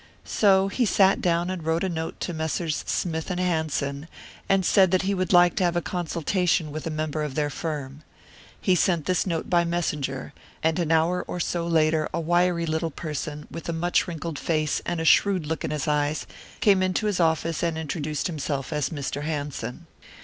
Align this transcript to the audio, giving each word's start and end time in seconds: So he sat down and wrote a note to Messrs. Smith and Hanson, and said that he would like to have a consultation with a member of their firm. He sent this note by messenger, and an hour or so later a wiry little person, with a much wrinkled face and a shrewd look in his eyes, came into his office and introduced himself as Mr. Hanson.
So 0.25 0.67
he 0.67 0.83
sat 0.83 1.21
down 1.21 1.51
and 1.51 1.63
wrote 1.63 1.83
a 1.83 1.87
note 1.87 2.19
to 2.21 2.33
Messrs. 2.33 2.83
Smith 2.87 3.29
and 3.29 3.39
Hanson, 3.39 4.07
and 4.49 4.65
said 4.65 4.89
that 4.89 5.03
he 5.03 5.13
would 5.13 5.31
like 5.31 5.55
to 5.57 5.63
have 5.63 5.75
a 5.75 5.81
consultation 5.83 6.71
with 6.71 6.87
a 6.87 6.89
member 6.89 7.21
of 7.21 7.35
their 7.35 7.51
firm. 7.51 8.01
He 8.59 8.73
sent 8.73 9.05
this 9.05 9.27
note 9.27 9.47
by 9.47 9.63
messenger, 9.63 10.33
and 10.63 10.79
an 10.79 10.91
hour 10.91 11.23
or 11.27 11.39
so 11.39 11.67
later 11.67 12.09
a 12.15 12.19
wiry 12.19 12.65
little 12.65 12.89
person, 12.89 13.45
with 13.51 13.69
a 13.69 13.73
much 13.73 14.07
wrinkled 14.07 14.39
face 14.39 14.81
and 14.87 14.99
a 14.99 15.05
shrewd 15.05 15.45
look 15.45 15.63
in 15.63 15.69
his 15.69 15.87
eyes, 15.87 16.25
came 16.61 16.81
into 16.81 17.05
his 17.05 17.19
office 17.19 17.61
and 17.61 17.77
introduced 17.77 18.25
himself 18.25 18.73
as 18.73 18.89
Mr. 18.89 19.21
Hanson. 19.21 19.85